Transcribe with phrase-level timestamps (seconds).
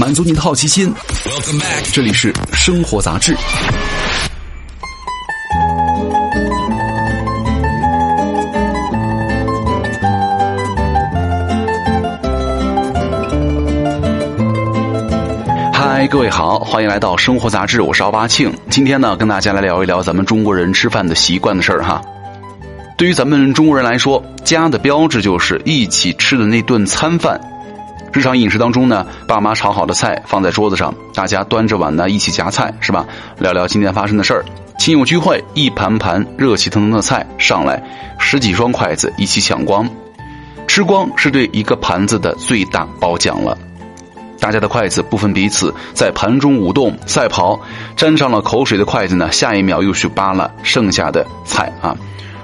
[0.00, 0.90] 满足你的好奇心。
[1.92, 3.36] 这里是生活杂志。
[15.70, 18.50] 嗨，各位好，欢迎来到生活杂志，我是奥巴庆。
[18.70, 22.00] 今天呢，跟大家来聊一聊咱们中国人吃饭的习惯的事儿哈。
[22.96, 27.38] 对于咱们中国人来说，家的标志就是一起吃的那顿餐饭。
[28.12, 33.06] 日常饮食当中呢，爸妈炒好的菜放在桌子上，大家端着碗呢一起夹菜，是吧？
[33.38, 34.44] 聊聊今天发生的事儿。
[34.78, 37.82] 亲友聚会，一盘盘热气腾腾的菜上来，
[38.18, 39.88] 十几双筷子一起抢光，
[40.66, 43.56] 吃光是对一个盘子的最大褒奖了。
[44.40, 47.60] 大家的筷子不分彼此，在盘中舞动赛跑，
[47.94, 51.94] 沾上了口水的筷子呢，下一秒又去扒拉剩下的菜啊。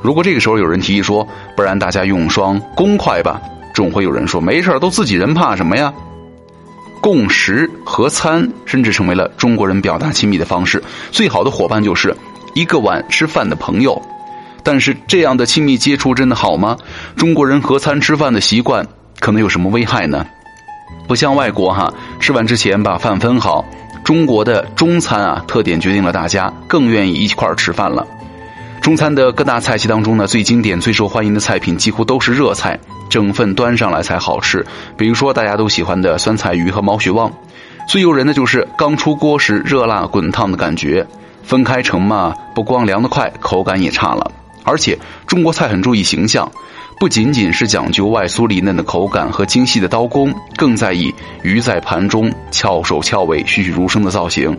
[0.00, 3.42] 如果这个时候有人提议说，不然大家用双公筷吧。
[3.74, 5.92] 总会有人说没事都自己人，怕什么呀？
[7.00, 10.82] 共食合餐，甚至成为了中国人表达亲密的方式。
[11.10, 12.14] 最好的伙伴就是
[12.54, 14.00] 一个碗吃饭的朋友。
[14.62, 16.76] 但是这样的亲密接触真的好吗？
[17.16, 18.86] 中国人合餐吃饭的习惯
[19.18, 20.26] 可能有什么危害呢？
[21.08, 23.64] 不像外国哈，吃饭之前把饭分好。
[24.04, 28.06] 中国的中餐啊，特点决定了大家更愿意一块儿吃饭了。
[28.80, 34.64] 中餐的各大菜系当中呢，最经典、最受欢迎的菜品几乎都是热菜，整份端上来才好吃。
[34.96, 37.30] 比如说大家都喜欢的酸菜鱼和毛血旺，
[37.86, 41.06] 最诱人的就是刚出锅时热辣滚烫的感觉。
[41.42, 44.32] 分开盛嘛，不光凉得快，口感也差了。
[44.64, 46.50] 而且中国菜很注意形象，
[46.98, 54.56] 不仅仅是讲究外酥里嫩的口感和精细的刀工，更在意鱼在盘中翘首翘尾、栩栩如生的造型。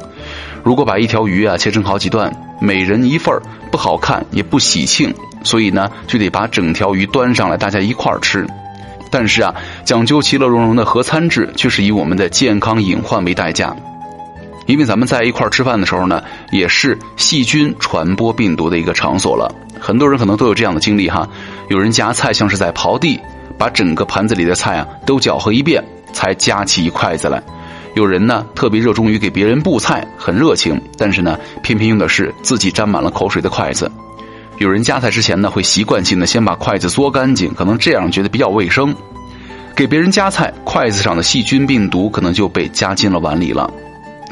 [0.64, 3.42] 如果把一条鱼啊切成好几段，每人一份儿。
[3.72, 5.14] 不好看也不喜庆，
[5.46, 8.46] 所以呢就得把整条鱼端上来，大家一块儿吃。
[9.10, 13.74] 但是啊，讲究其乐融融的合餐制，却是以我们的健康隐患为代价。
[14.68, 19.50] 因为咱们在一块儿吃饭的时候呢，也是细菌传播病毒的一个场所了。
[19.80, 21.26] 很多人可能都有这样的经历哈，
[21.70, 23.18] 有人夹菜像是在刨地，
[23.58, 27.42] 把整个盘子里的菜啊都搅和一遍，才夹起一筷子来。
[27.94, 33.92] 有人呢特别热衷于给别人布菜，很热情，但是呢偏偏用的是自己沾满了口水的筷子。
[34.58, 38.96] 有人夹菜之前呢会习惯性的先把筷子嘬干净，可能这样觉得比较卫生。
[39.76, 43.72] 给别人夹菜，筷子上的细菌病毒可能就被夹进了碗里了。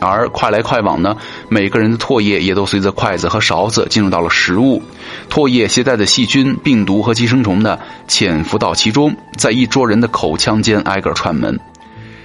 [0.01, 1.17] 而快来快往呢，
[1.49, 4.81] 每个人的唾液也都随着筷子和勺子进入到了食物，
[5.29, 7.77] 唾液携带的细菌、病毒和寄生虫呢
[8.07, 11.59] 潜伏到其中，在一桌人的口腔间挨个串门。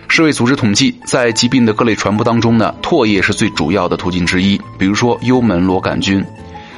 [0.08, 4.60] 世卫组织统计，在疾病的各类传播当中呢，唾液是最主要的途径之一。
[4.78, 6.24] 比如说幽门螺杆菌，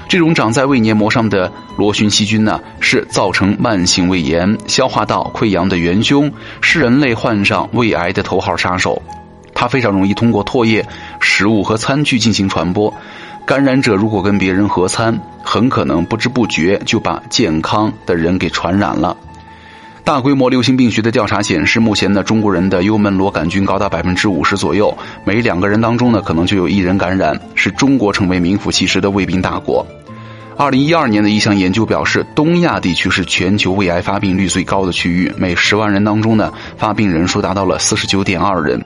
[0.09, 9.03] 这种长在胃黏膜上的螺旋细菌呢，是造成慢性胃炎、消化道溃疡的元凶，是人类患上胃癌的头号杀手。
[9.53, 10.87] 它非常容易通过唾液、
[11.19, 12.93] 食物和餐具进行传播。
[13.47, 19.17] 感染者如果跟别人合餐，很可能不知不觉就把健康的人给传染了。
[20.07, 29.85] 大规模流行病学的调查显示，目前呢，中国人的幽门螺杆菌高达百分之五十左右，每两个人当中呢，可能就有一人感染，使中国成为名副其实的胃病大国。
[30.57, 38.81] 二零一二年的一项研究表示，东亚地区是全球胃癌发病率最高的区域，每十万人当中呢，发病人数达到了四十九点二人，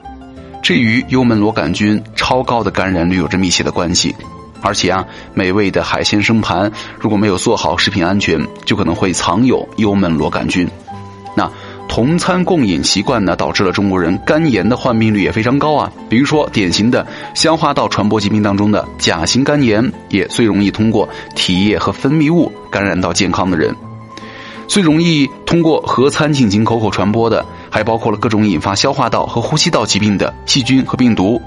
[0.63, 4.15] 这与幽门螺杆菌超高的感染率有着密切的关系。
[4.63, 5.05] 而且啊，
[5.35, 10.67] 美味的海鲜生盘如果没有做好食品安全，就可能会藏有幽门螺杆菌。
[11.35, 11.49] 那
[11.87, 15.91] 同餐共饮习惯呢，导致了中国人肝炎的患病率也非常高啊。
[16.09, 23.75] 比如说，典型的消化道传播疾病当中的甲型肝炎，也最容易通过体液和分泌物感染到健康的人。
[24.67, 31.41] 最容易通过合餐进行口口传播的，还包括了各种引发消化道和呼吸道疾病的细菌和病毒。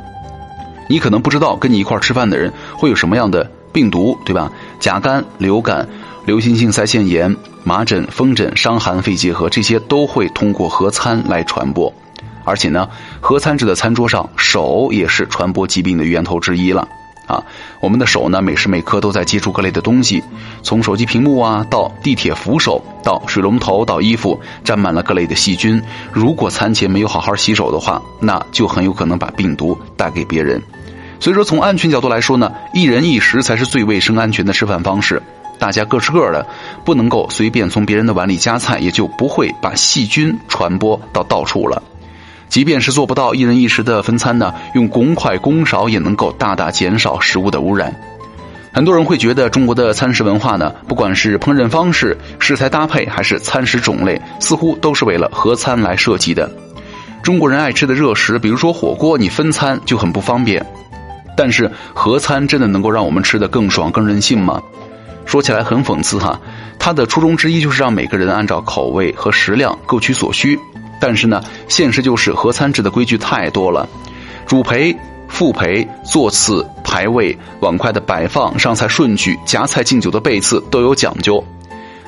[0.89, 4.51] 你可能不知道，跟你一块吃饭的人会有什么样的病毒，对吧？
[4.79, 5.89] 甲肝、流感。
[6.27, 11.93] 流行性腮腺炎、麻疹、风疹、伤寒、肺结核，这些都会通过合餐来传播。
[12.45, 12.89] 而且呢，
[13.21, 16.89] 合餐制的餐桌上，手也是传播疾病的源头之一了。
[17.27, 17.43] 啊，
[17.81, 20.23] 我们的手呢，每时每刻都在接触各类的东西，
[20.63, 25.83] 从手机屏幕啊，到地铁扶手，到水龙头，到衣服，沾满了各类的细菌。
[26.13, 30.63] 如果餐前没有好好洗手的话，那就很有可能把病毒带给别人。
[31.21, 35.23] 所以说，从安全角度来说呢，一人一食才是最卫生安全的吃饭方式。
[35.59, 36.47] 大家各吃各的，
[36.85, 41.83] 不能够随便从别人的碗里夹菜，也就不会把细菌传播到到处了。
[42.49, 47.95] 即便是做不到一人一食的分餐呢，用公筷公勺也能够大大减少食物的污染。
[48.73, 56.51] 很多人会觉得中国的餐食文化呢，不管是烹饪方式、食材搭配，还是餐食种类，似乎都是为了合餐来设计的。
[57.23, 60.65] 中国人爱吃的热食，比如说火锅，你分餐就很不方便。
[61.37, 64.63] 但是合餐真的能够让我们吃的更爽、更任性吗？
[65.35, 66.41] 说起来很讽刺哈，
[66.79, 70.57] 他的初衷之一就是让每个人按照口味和食量各取所需。
[71.01, 73.89] 但是呢，现实就是合餐制的规矩太多了，
[74.47, 74.97] 主陪、
[75.27, 81.45] 副陪、座次、排位、碗筷的摆放、上菜顺序、夹菜敬酒的背次都有讲究。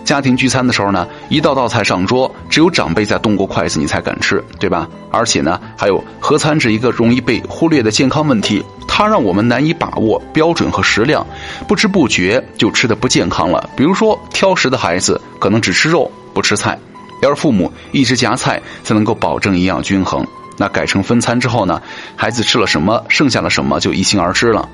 [0.06, 4.88] 家庭聚餐的时候呢，一道道菜上桌，只有长辈在动过筷子，你才敢吃，对吧？
[5.10, 11.26] 而且呢，还有合餐是一个容易被忽略的健康问题，它让我们难以把握标准和食量，
[11.66, 13.68] 不知不觉就吃的不健康了。
[13.76, 16.78] 比如说，挑食的孩子可能只吃肉不吃菜，
[17.20, 20.24] 要是父母一直夹菜才能够保证营养均衡，
[20.56, 21.82] 那改成分餐之后呢，
[22.14, 24.68] 孩子吃了什么，剩下了什么就一清二知了。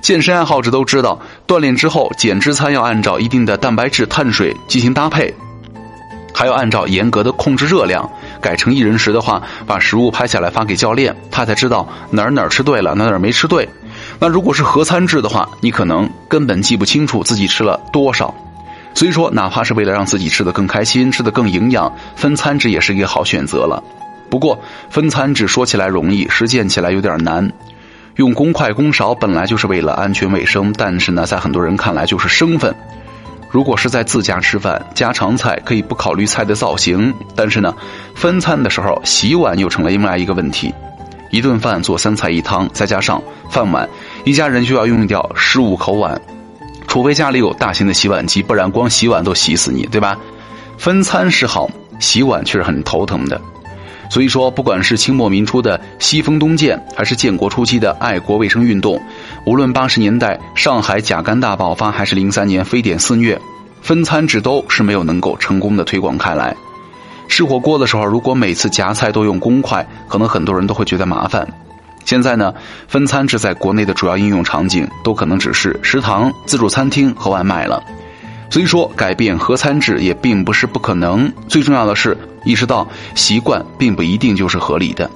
[0.00, 5.32] 健身爱好者都知道，锻炼之后减脂餐要按照一定的蛋白质、碳水进行搭配，
[6.34, 8.10] 还要按照严格的控制热量。
[8.40, 13.68] 改成一人食的话，把食物拍下来发给教练，他才知道哪儿哪儿吃对了，哪儿哪儿没吃对。
[14.18, 18.34] 那如果是合餐制的话，你可能根本记不清楚自己吃了多少。
[18.94, 23.82] 所以说，哪怕是为了让自己吃得更开心、吃得更营养，分餐制也是一个好选择了。
[24.30, 24.58] 不过，
[24.88, 27.52] 分餐制说起来容易，实践起来有点难。
[28.16, 32.74] 用公筷公勺本来就是为了安全卫生，但是呢，在很多人看来就是生分。
[33.50, 37.74] 如果是在自家吃饭，家常菜可以不考虑菜的造型，但是呢，
[38.14, 40.72] 分餐的时候洗碗又成了另外一个问题。
[41.30, 43.88] 一顿饭做三菜一汤，再加上饭碗，
[44.24, 46.20] 一家人就要用掉十五口碗，
[46.88, 50.16] 除非家里有大型的洗碗机，不然光洗碗都洗死你，对吧？
[50.76, 51.70] 分餐是好，
[52.00, 53.40] 洗碗却是很头疼的。
[54.10, 59.00] 所以说，不管是清末民初的西风东渐，还是建国初期的爱国卫生运动，
[59.46, 63.40] 无论八十年代上海甲肝大爆发，还是零三年非典肆虐，
[63.80, 66.54] 分餐制都是没有能够成功的推广开来。
[67.28, 71.46] 吃火锅的时候，如果每次夹菜都用公筷，可能很多人都会觉得麻烦。
[72.04, 72.52] 现在呢，
[72.88, 77.80] 分餐制在国内的主要应用场景都可能只是食堂、自助餐厅和外卖了。
[78.50, 81.32] 所以说，改变合餐制也并不是不可能。
[81.48, 82.16] 最重要的是。
[82.42, 85.10] 意识到习惯并不一定就是合理的，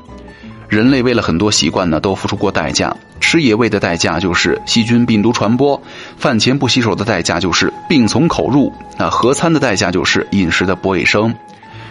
[0.68, 2.94] 人类为了很多习惯呢，都付出过代价。
[3.18, 5.80] 吃野味的代价就是细菌病毒传播，
[6.18, 11.34] 饭前不洗手的代价就是病从口入，那合餐的代价就是饮食的不卫生。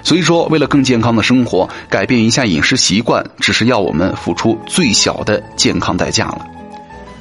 [0.04, 6.46] 所以说，为了更健康的生活，改变一下饮食习惯，只是要我们付出最小的健康代价了。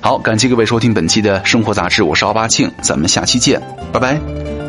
[0.02, 3.62] 好，感谢各位收听本期的生活杂志，我是奥巴庆，咱们下期见，
[3.92, 4.61] 拜拜。